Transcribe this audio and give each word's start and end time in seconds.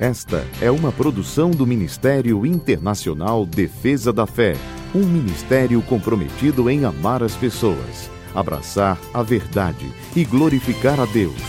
Esta 0.00 0.44
é 0.62 0.70
uma 0.70 0.92
produção 0.92 1.50
do 1.50 1.66
Ministério 1.66 2.46
Internacional 2.46 3.44
Defesa 3.44 4.12
da 4.12 4.28
Fé, 4.28 4.52
um 4.94 5.04
ministério 5.04 5.82
comprometido 5.82 6.70
em 6.70 6.84
amar 6.84 7.20
as 7.20 7.34
pessoas, 7.34 8.08
abraçar 8.32 8.96
a 9.12 9.24
verdade 9.24 9.86
e 10.16 10.24
glorificar 10.24 11.00
a 11.00 11.04
Deus. 11.04 11.42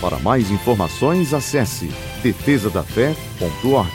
Para 0.00 0.18
mais 0.18 0.50
informações, 0.50 1.34
acesse 1.34 1.88
defesadafé.org. 2.22 3.92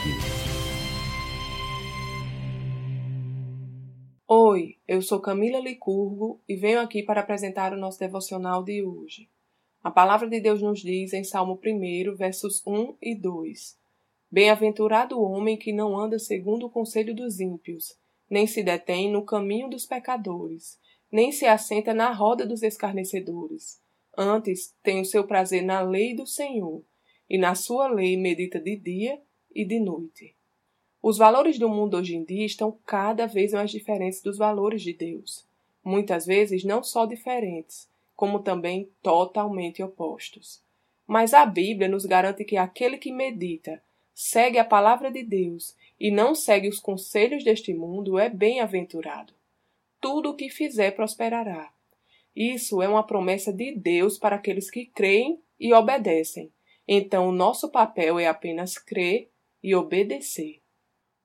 Oi, 4.28 4.76
eu 4.88 5.02
sou 5.02 5.20
Camila 5.20 5.58
Licurgo 5.60 6.40
e 6.48 6.56
venho 6.56 6.80
aqui 6.80 7.02
para 7.02 7.22
apresentar 7.22 7.74
o 7.74 7.78
nosso 7.78 7.98
devocional 7.98 8.64
de 8.64 8.84
hoje. 8.84 9.28
A 9.84 9.90
palavra 9.90 10.30
de 10.30 10.40
Deus 10.40 10.62
nos 10.62 10.82
diz 10.82 11.12
em 11.12 11.24
Salmo 11.24 11.60
1, 11.66 12.16
versos 12.16 12.62
1 12.67 12.98
e 13.02 13.16
2: 13.20 13.84
Bem-aventurado 14.35 15.17
o 15.17 15.23
homem 15.23 15.55
que 15.55 15.71
não 15.71 15.98
anda 15.98 16.20
segundo 16.20 16.66
o 16.66 16.70
conselho 16.70 17.16
dos 17.16 17.39
ímpios, 17.39 17.98
nem 18.30 18.45
se 18.45 18.62
detém 18.62 19.09
no 19.09 19.23
caminho 19.23 19.70
dos 19.70 19.85
pecadores, 19.85 20.77
nem 21.09 21.31
se 21.31 21.45
assenta 21.45 21.93
na 21.93 22.12
roda 22.12 22.45
dos 22.45 22.62
escarnecedores. 22.62 23.81
Antes 24.17 24.76
tem 24.84 24.99
o 24.99 25.05
seu 25.05 25.23
prazer 25.26 25.63
na 25.63 25.79
lei 25.79 26.13
do 26.13 26.27
Senhor, 26.27 26.84
e 27.29 27.38
na 27.38 27.55
sua 27.55 27.88
lei 27.88 28.17
medita 28.17 28.59
de 28.59 28.76
dia 28.76 29.21
e 29.55 29.63
de 29.63 29.79
noite. 29.79 30.35
Os 31.02 31.17
valores 31.17 31.57
do 31.57 31.70
mundo 31.70 31.95
hoje 31.95 32.17
em 32.17 32.26
dia 32.26 32.45
estão 32.45 32.77
cada 32.85 33.27
vez 33.27 33.54
mais 33.54 33.71
diferentes 33.71 34.21
dos 34.21 34.38
valores 34.38 34.81
de 34.81 34.91
Deus. 34.91 35.48
Muitas 35.81 36.26
vezes 36.26 36.65
não 36.65 36.84
só 36.84 37.05
diferentes, 37.05 37.88
como 38.17 38.40
também 38.40 38.90
totalmente 39.02 39.81
opostos. 39.81 40.62
Mas 41.07 41.34
a 41.34 41.45
Bíblia 41.45 41.88
nos 41.88 42.05
garante 42.05 42.43
que 42.43 42.57
aquele 42.57 42.98
que 42.98 43.13
medita 43.13 43.81
segue 44.16 44.58
a 44.58 44.63
palavra 44.63 45.12
de 45.12 45.21
Deus 45.21 45.76
e 45.99 46.10
não 46.10 46.34
segue 46.34 46.70
os 46.70 46.80
conselhos 46.80 47.44
deste 47.44 47.74
mundo 47.74 48.18
é 48.18 48.30
bem-aventurado. 48.30 49.34
Tudo 49.99 50.30
o 50.30 50.35
que 50.35 50.49
fizer 50.49 50.91
prosperará. 50.91 51.72
Isso 52.34 52.82
é 52.82 52.88
uma 52.88 53.05
promessa 53.05 53.52
de 53.52 53.76
Deus 53.76 54.18
para 54.18 54.38
aqueles 54.38 54.72
que 54.72 54.85
creem 54.85 55.40
e 55.60 55.74
obedecem. 55.74 56.52
Então, 56.88 57.27
o 57.27 57.32
nosso 57.32 57.70
papel 57.70 58.18
é 58.18 58.27
apenas 58.27 58.77
crer 58.77 59.30
e 59.62 59.76
obedecer. 59.76 60.62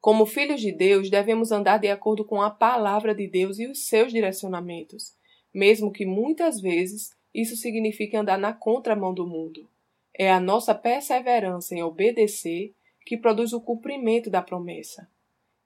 Como 0.00 0.26
filhos 0.26 0.60
de 0.60 0.72
Deus, 0.72 1.10
devemos 1.10 1.52
andar 1.52 1.78
de 1.78 1.88
acordo 1.88 2.24
com 2.24 2.40
a 2.40 2.50
palavra 2.50 3.14
de 3.14 3.28
Deus 3.28 3.58
e 3.58 3.66
os 3.66 3.86
seus 3.86 4.12
direcionamentos, 4.12 5.14
mesmo 5.52 5.92
que 5.92 6.06
muitas 6.06 6.60
vezes 6.60 7.10
isso 7.34 7.54
signifique 7.54 8.16
andar 8.16 8.38
na 8.38 8.52
contramão 8.52 9.12
do 9.12 9.26
mundo. 9.26 9.68
É 10.14 10.30
a 10.30 10.40
nossa 10.40 10.74
perseverança 10.74 11.74
em 11.74 11.82
obedecer 11.82 12.74
que 13.10 13.16
produz 13.16 13.52
o 13.52 13.60
cumprimento 13.60 14.30
da 14.30 14.40
promessa. 14.40 15.10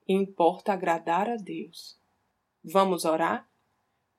Importa 0.09 0.73
agradar 0.73 1.28
a 1.28 1.37
Deus. 1.37 2.00
Vamos 2.64 3.05
orar? 3.05 3.47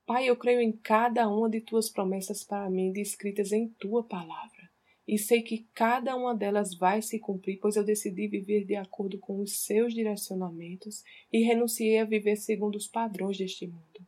Pai, 0.06 0.30
eu 0.30 0.36
creio 0.36 0.62
em 0.62 0.72
cada 0.72 1.28
uma 1.28 1.50
de 1.50 1.60
tuas 1.60 1.90
promessas 1.90 2.44
para 2.44 2.70
mim 2.70 2.92
descritas 2.92 3.52
em 3.52 3.68
tua 3.68 4.04
palavra. 4.04 4.70
E 5.08 5.18
sei 5.18 5.42
que 5.42 5.66
cada 5.74 6.16
uma 6.16 6.36
delas 6.36 6.76
vai 6.76 7.02
se 7.02 7.18
cumprir, 7.18 7.58
pois 7.60 7.76
eu 7.76 7.84
decidi 7.84 8.28
viver 8.28 8.64
de 8.64 8.76
acordo 8.76 9.18
com 9.18 9.40
os 9.40 9.58
seus 9.58 9.92
direcionamentos 9.92 11.04
e 11.34 11.42
renunciei 11.42 11.98
a 11.98 12.06
viver 12.06 12.36
segundo 12.36 12.76
os 12.76 12.86
padrões 12.86 13.40
deste 13.40 13.66
mundo. 13.66 14.06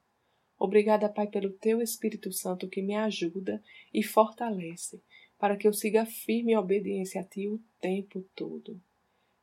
Obrigada, 0.60 1.10
Pai, 1.10 1.26
pelo 1.26 1.50
teu 1.54 1.82
Espírito 1.82 2.32
Santo 2.32 2.70
que 2.70 2.84
me 2.84 2.94
ajuda 2.94 3.64
e 3.92 4.04
fortalece, 4.04 5.02
para 5.40 5.58
que 5.58 5.68
eu 5.68 5.74
siga 5.74 6.06
firme 6.06 6.52
em 6.52 6.58
obediência 6.58 7.22
a 7.22 7.24
ti 7.24 7.48
o 7.48 7.60
tempo 7.82 8.24
todo. 8.36 8.80